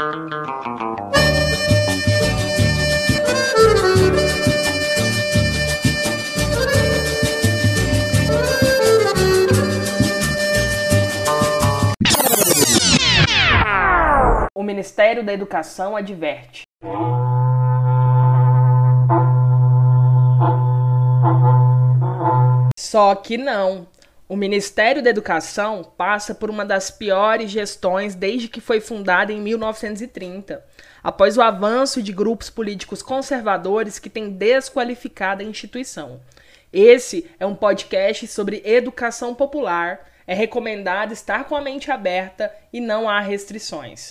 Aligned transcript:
O 0.00 0.04
Ministério 14.62 15.24
da 15.24 15.32
Educação 15.32 15.96
adverte. 15.96 16.62
Só 22.78 23.16
que 23.16 23.36
não. 23.36 23.88
O 24.28 24.36
Ministério 24.36 25.02
da 25.02 25.08
Educação 25.08 25.82
passa 25.96 26.34
por 26.34 26.50
uma 26.50 26.62
das 26.62 26.90
piores 26.90 27.50
gestões 27.50 28.14
desde 28.14 28.46
que 28.46 28.60
foi 28.60 28.78
fundado 28.78 29.32
em 29.32 29.40
1930, 29.40 30.62
após 31.02 31.38
o 31.38 31.40
avanço 31.40 32.02
de 32.02 32.12
grupos 32.12 32.50
políticos 32.50 33.00
conservadores 33.00 33.98
que 33.98 34.10
têm 34.10 34.28
desqualificado 34.28 35.40
a 35.42 35.46
instituição. 35.46 36.20
Esse 36.70 37.30
é 37.40 37.46
um 37.46 37.54
podcast 37.54 38.26
sobre 38.26 38.60
educação 38.66 39.34
popular. 39.34 40.06
É 40.26 40.34
recomendado 40.34 41.12
estar 41.12 41.44
com 41.44 41.56
a 41.56 41.62
mente 41.62 41.90
aberta 41.90 42.54
e 42.70 42.82
não 42.82 43.08
há 43.08 43.20
restrições. 43.20 44.06